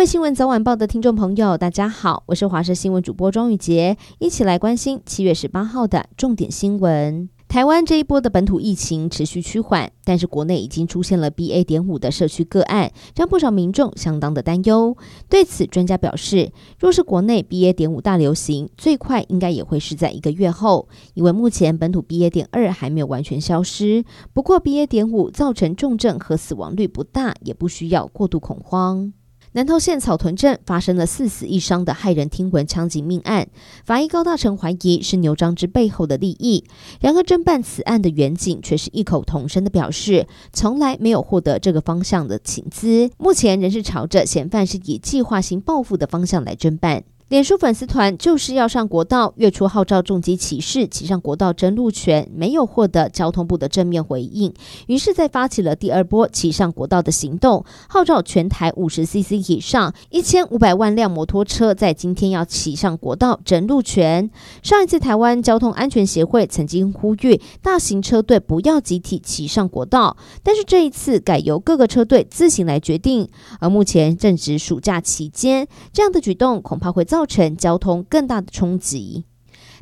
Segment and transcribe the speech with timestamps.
[0.00, 7.28] 各位新闻早晚报的听众朋友，大家好，我是华视新闻主播庄宇杰，一起来关心七月十八号的重点新闻。
[7.48, 11.62] 台湾这一波的本土疫情持续趋缓，但是国内已经出现了 BA.
[11.64, 14.96] 点五的社区个案，让不少民众相当的担忧。
[15.28, 17.74] 对此，专家表示，若是国内 BA.
[17.74, 22.30] 点五大流行，最快应该也会是在一个月后，因为目前本土 BA.
[22.30, 24.02] 点二还没有完全消失。
[24.32, 24.86] 不过，BA.
[24.86, 29.12] 点五造成重症和死亡率不大，也不需要过度恐慌。
[29.52, 33.48] 南投县草屯镇发生了四死一伤的骇人听闻枪击命案，
[33.84, 36.62] 法医高大成怀疑是牛樟芝背后的利益。
[37.00, 47.02] 然而，侦办此案的员警却是异口同声的表示，从来没有获得这个方向的请资，目前仍是朝着嫌犯是以计划性报复的方向来侦办。
[47.30, 54.52] 脸书粉丝团就是要上国道，月初号召重机骑士骑上国道争路权，没有获得交通部的正面回应，
[54.88, 64.28] 于是再发起了第二波骑上国道的行动，号召全台五十 CC 以上一千五百万辆摩托车在今天要骑上国道争路权。
[64.64, 73.28] 上一次台湾交通安全协会曾经呼吁大型车队不要集体骑上国道，但是这一次改由各个车队自行来决定。
[73.60, 77.19] 而目前正值暑假期间，这样的举动恐怕会造。
[77.20, 79.26] 造成交通更大的冲击。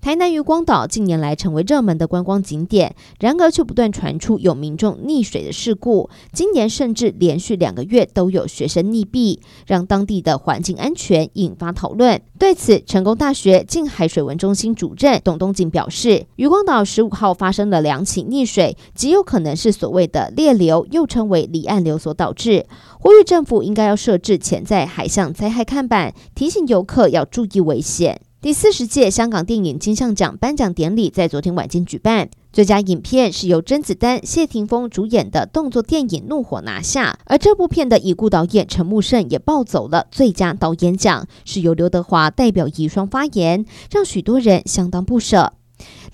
[0.00, 6.08] 台南渔光岛近年来成为热门的观光景点，然而却不断传出有民众溺水的事故。
[6.32, 12.20] 今年甚至连续两个月都有学生溺毙，让当地的环境安全引发讨论。
[12.38, 22.66] 对此，成功大学近海水文中心主任董东锦表示，渔光岛十五号发生了两起溺水，极有可能是所谓的裂流，又称为离岸流所导致。
[23.00, 28.20] 呼吁政府应该要设置潜在海象灾害看板，提醒游客要注意危险。
[28.46, 45.54] 第四十届香港电影金像奖颁奖典礼在昨天晚间举办，最佳影片是由甄子丹、谢霆锋主演的动作电影《怒火》拿下，而这部片的已故导演陈木胜也抱走了最佳导演奖，是由刘德华代表遗孀发言，让许多人相当不舍。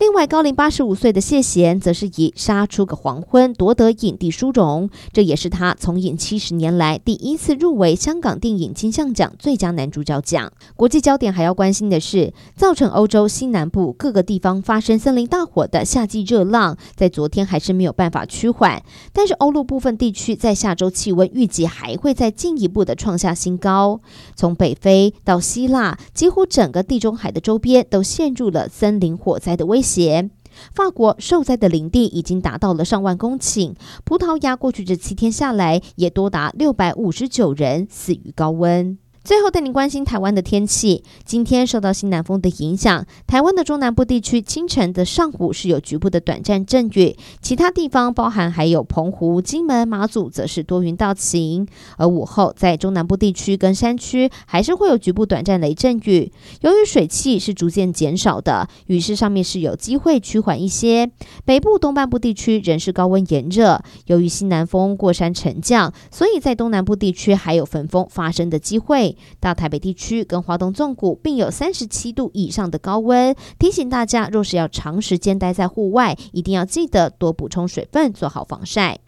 [0.02, 10.52] 另外，高龄八十五岁的谢贤则是以《杀出个黄昏》夺得影帝殊荣，这也是他从影七十年来第一次入围香港电影金像奖最佳男主角奖。
[10.74, 18.82] 国际焦点还要关心的是，造成欧洲西南部各个地方发生森林大火的夏季热浪，在昨天还是没有办法趋缓，
[19.12, 24.00] 但是欧陆部分地区在下周气温预计还会再进一步的创下新高。
[24.34, 30.30] 从北非到希腊，几乎整个地中海的周边都陷入了森林火灾的威胁。
[30.74, 38.98] 法国受灾的林地已经达到了上万公顷，葡萄牙过去这七天下来也多达六百五十九人死于高温。
[39.24, 41.04] 最后带您关心台湾的天气。
[41.24, 51.68] 今天受到西南风的影响，台湾的中南部地区清晨的上午是有局部的短暂阵雨，其他地方包含还有澎湖、金门、马祖则是多云到晴。
[51.98, 56.32] 而午后在中南部地区跟山区还是会有局部短暂雷阵雨。
[56.62, 61.08] 由于水汽是逐渐减少的，雨势上面是有机会趋缓一些。
[61.44, 69.11] 北部东半部地区仍是高温炎热，由于西南风过山沉降，所以在东南部地区还有焚风发生的机会。
[69.40, 78.98] 到台北地区跟华东纵谷，并有三十七度以上的高温，提醒大家，若是要长时间待在户外，一定要记得多补充水分，做好防晒。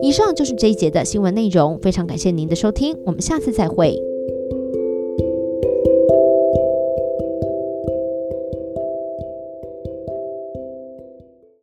[0.00, 4.07] 以上就是这一节的新闻内容，非常感谢您的收听，我们下次再会。